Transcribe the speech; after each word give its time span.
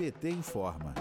PT 0.00 0.30
informa. 0.30 0.94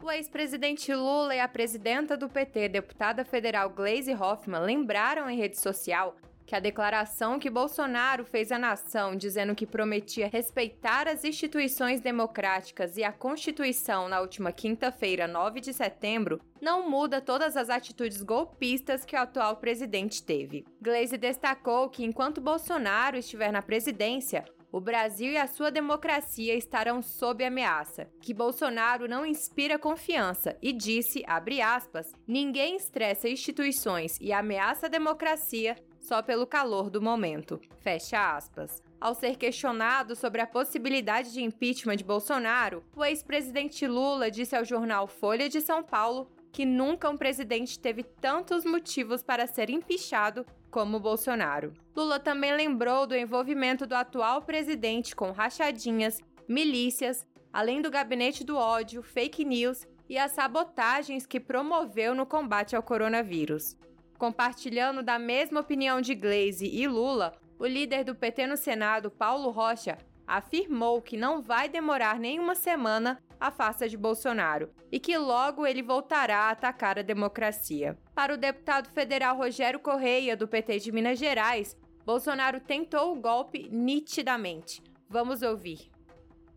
O 0.00 0.08
ex-presidente 0.08 0.94
Lula 0.94 1.34
e 1.34 1.40
a 1.40 1.48
presidenta 1.48 2.16
do 2.16 2.28
PT, 2.28 2.68
deputada 2.68 3.24
federal 3.24 3.68
Gleisi 3.68 4.14
Hoffmann, 4.14 4.64
lembraram 4.64 5.28
em 5.28 5.36
rede 5.36 5.58
social 5.58 6.14
que 6.46 6.54
a 6.54 6.60
declaração 6.60 7.36
que 7.40 7.50
Bolsonaro 7.50 8.24
fez 8.24 8.52
à 8.52 8.58
nação 8.60 9.16
dizendo 9.16 9.56
que 9.56 9.66
prometia 9.66 10.28
respeitar 10.28 11.08
as 11.08 11.24
instituições 11.24 12.00
democráticas 12.00 12.96
e 12.96 13.02
a 13.02 13.10
Constituição 13.10 14.08
na 14.08 14.20
última 14.20 14.52
quinta-feira, 14.52 15.26
9 15.26 15.60
de 15.60 15.72
setembro, 15.72 16.40
não 16.60 16.88
muda 16.88 17.20
todas 17.20 17.56
as 17.56 17.68
atitudes 17.68 18.22
golpistas 18.22 19.04
que 19.04 19.16
o 19.16 19.18
atual 19.18 19.56
presidente 19.56 20.22
teve. 20.22 20.64
Gleisi 20.80 21.18
destacou 21.18 21.90
que 21.90 22.04
enquanto 22.04 22.40
Bolsonaro 22.40 23.16
estiver 23.16 23.50
na 23.50 23.62
presidência, 23.62 24.44
o 24.70 24.80
Brasil 24.80 25.32
e 25.32 25.36
a 25.36 25.46
sua 25.46 25.70
democracia 25.70 26.54
estarão 26.54 27.02
sob 27.02 27.44
ameaça, 27.44 28.08
que 28.20 28.34
Bolsonaro 28.34 29.08
não 29.08 29.24
inspira 29.24 29.78
confiança 29.78 30.56
e 30.60 30.72
disse, 30.72 31.24
abre 31.26 31.60
aspas, 31.60 32.12
ninguém 32.26 32.76
estressa 32.76 33.28
instituições 33.28 34.18
e 34.20 34.32
ameaça 34.32 34.86
a 34.86 34.90
democracia 34.90 35.76
só 36.00 36.22
pelo 36.22 36.46
calor 36.46 36.90
do 36.90 37.02
momento. 37.02 37.60
Fecha 37.80 38.36
aspas. 38.36 38.82
Ao 39.00 39.14
ser 39.14 39.36
questionado 39.36 40.16
sobre 40.16 40.40
a 40.40 40.46
possibilidade 40.46 41.32
de 41.32 41.42
impeachment 41.42 41.96
de 41.96 42.04
Bolsonaro, 42.04 42.82
o 42.96 43.04
ex-presidente 43.04 43.86
Lula 43.86 44.30
disse 44.30 44.56
ao 44.56 44.64
jornal 44.64 45.06
Folha 45.06 45.48
de 45.48 45.60
São 45.60 45.82
Paulo 45.82 46.30
que 46.50 46.64
nunca 46.64 47.08
um 47.08 47.16
presidente 47.16 47.78
teve 47.78 48.02
tantos 48.02 48.64
motivos 48.64 49.22
para 49.22 49.46
ser 49.46 49.70
empichado 49.70 50.44
como 50.70 51.00
Bolsonaro. 51.00 51.72
Lula 51.96 52.18
também 52.20 52.54
lembrou 52.54 53.06
do 53.06 53.16
envolvimento 53.16 53.86
do 53.86 53.94
atual 53.94 54.42
presidente 54.42 55.16
com 55.16 55.30
rachadinhas, 55.30 56.20
milícias, 56.48 57.26
além 57.52 57.82
do 57.82 57.90
gabinete 57.90 58.44
do 58.44 58.56
ódio, 58.56 59.02
fake 59.02 59.44
news 59.44 59.86
e 60.08 60.16
as 60.16 60.32
sabotagens 60.32 61.26
que 61.26 61.40
promoveu 61.40 62.14
no 62.14 62.26
combate 62.26 62.74
ao 62.74 62.82
coronavírus. 62.82 63.76
Compartilhando 64.16 65.02
da 65.02 65.18
mesma 65.18 65.60
opinião 65.60 66.00
de 66.00 66.14
Glaze 66.14 66.66
e 66.66 66.86
Lula, 66.88 67.34
o 67.58 67.66
líder 67.66 68.04
do 68.04 68.14
PT 68.14 68.46
no 68.46 68.56
Senado, 68.56 69.10
Paulo 69.10 69.50
Rocha, 69.50 69.98
afirmou 70.26 71.00
que 71.00 71.16
não 71.16 71.42
vai 71.42 71.68
demorar 71.68 72.18
nenhuma 72.18 72.54
semana 72.54 73.22
a 73.40 73.50
farsa 73.50 73.88
de 73.88 73.96
Bolsonaro 73.96 74.70
e 74.90 74.98
que 74.98 75.16
logo 75.16 75.66
ele 75.66 75.82
voltará 75.82 76.46
a 76.46 76.50
atacar 76.50 76.98
a 76.98 77.02
democracia. 77.02 77.96
Para 78.14 78.34
o 78.34 78.38
deputado 78.38 78.88
federal 78.90 79.36
Rogério 79.36 79.80
Correia, 79.80 80.36
do 80.36 80.48
PT 80.48 80.78
de 80.80 80.92
Minas 80.92 81.18
Gerais, 81.18 81.76
Bolsonaro 82.04 82.60
tentou 82.60 83.12
o 83.12 83.20
golpe 83.20 83.68
nitidamente. 83.70 84.82
Vamos 85.08 85.42
ouvir. 85.42 85.90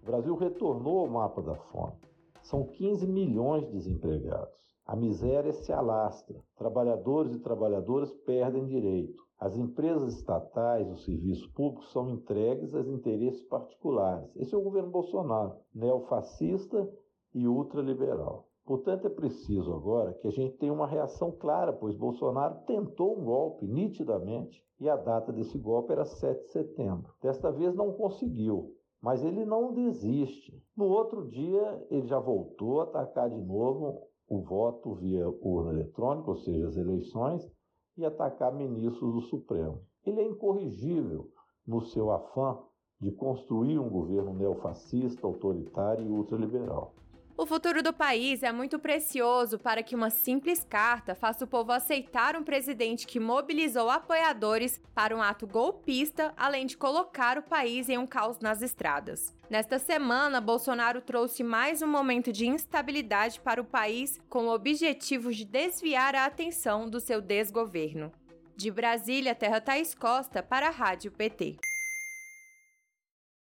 O 0.02 0.06
Brasil 0.06 0.36
retornou 0.36 1.00
ao 1.00 1.08
mapa 1.08 1.42
da 1.42 1.56
fome. 1.56 1.94
São 2.42 2.66
15 2.66 3.06
milhões 3.06 3.66
de 3.66 3.74
desempregados. 3.74 4.71
A 4.92 4.95
miséria 4.97 5.53
se 5.53 5.72
alastra. 5.72 6.44
Trabalhadores 6.58 7.34
e 7.34 7.39
trabalhadoras 7.39 8.14
perdem 8.25 8.66
direito. 8.66 9.23
As 9.39 9.56
empresas 9.56 10.17
estatais, 10.17 10.86
os 10.92 11.06
serviços 11.06 11.47
públicos 11.47 11.94
são 11.94 12.09
entregues 12.09 12.75
aos 12.75 12.89
interesses 12.89 13.42
particulares. 13.44 14.30
Esse 14.36 14.53
é 14.53 14.58
o 14.58 14.62
governo 14.62 14.92
Bolsonaro, 14.92 15.56
neofascista 15.73 16.92
e 17.34 17.47
ultraliberal. 17.47 18.50
Portanto, 18.66 19.08
é 19.08 19.09
preciso 19.09 19.73
agora 19.73 20.14
que 20.16 20.28
a 20.28 20.31
gente 20.31 20.58
tenha 20.58 20.73
uma 20.73 20.88
reação 20.88 21.31
clara, 21.31 21.72
pois 21.72 21.95
Bolsonaro 21.95 22.56
tentou 22.67 23.17
um 23.17 23.23
golpe 23.23 23.66
nitidamente 23.66 24.62
e 24.78 24.89
a 24.89 24.97
data 24.97 25.31
desse 25.31 25.58
golpe 25.58 25.94
era 25.94 26.03
7 26.03 26.47
de 26.47 26.52
setembro. 26.52 27.14
Desta 27.22 27.50
vez 27.50 27.73
não 27.73 27.94
conseguiu. 27.94 28.75
Mas 29.02 29.23
ele 29.23 29.45
não 29.45 29.72
desiste. 29.72 30.62
No 30.75 30.84
outro 30.84 31.30
dia, 31.30 31.81
ele 31.89 32.08
já 32.08 32.19
voltou 32.19 32.81
a 32.81 32.84
atacar 32.84 33.30
de 33.30 33.39
novo 33.39 34.12
o 34.32 34.40
voto 34.40 34.96
via 34.96 35.28
urna 35.42 35.74
eletrônica, 35.74 36.30
ou 36.30 36.38
seja, 36.38 36.66
as 36.66 36.78
eleições, 36.78 37.52
e 37.98 38.06
atacar 38.06 38.56
ministros 38.56 39.14
do 39.14 39.22
Supremo. 39.24 39.81
Ele 40.06 40.22
é 40.22 40.24
incorrigível 40.24 41.30
no 41.68 41.81
seu 41.81 42.09
afã 42.09 42.58
de 43.02 43.12
construir 43.12 43.78
um 43.78 43.90
governo 43.90 44.34
neofascista, 44.34 45.28
autoritário 45.28 46.06
e 46.06 46.09
ultraliberal. 46.09 46.96
O 47.41 47.46
futuro 47.47 47.81
do 47.81 47.91
país 47.91 48.44
é 48.44 48.52
muito 48.52 48.78
precioso 48.78 49.57
para 49.57 49.81
que 49.81 49.96
uma 49.96 50.12
simples 50.12 50.63
carta 50.63 51.16
faça 51.16 51.44
o 51.44 51.47
povo 51.47 51.72
aceitar 51.72 52.35
um 52.35 52.44
presidente 52.44 53.07
que 53.07 53.19
mobilizou 53.19 53.90
apoiadores 53.90 54.79
para 54.94 55.18
um 55.18 55.24
ato 55.24 55.47
golpista, 55.47 56.31
além 56.38 56.68
de 56.68 56.78
colocar 56.78 57.40
o 57.40 57.41
país 57.41 57.90
em 57.90 57.97
um 57.97 58.06
caos 58.06 58.38
nas 58.40 58.62
estradas. 58.62 59.35
Nesta 59.50 59.80
semana, 59.80 60.40
Bolsonaro 60.40 61.01
trouxe 61.01 61.41
mais 61.41 61.81
um 61.81 61.88
momento 61.88 62.31
de 62.31 62.46
instabilidade 62.46 63.40
para 63.40 63.59
o 63.59 63.66
país 63.66 64.22
com 64.30 64.46
o 64.46 64.53
objetivo 64.53 65.34
de 65.34 65.44
desviar 65.44 66.13
a 66.13 66.25
atenção 66.25 66.88
do 66.88 67.00
seu 67.00 67.19
desgoverno. 67.19 68.12
De 68.56 68.69
Brasília, 68.69 69.34
Terra 69.34 69.59
Thaís 69.59 69.96
Costa 69.96 70.44
para 70.44 70.68
a 70.68 70.72
Rádio 70.72 71.12
PT. 71.12 71.57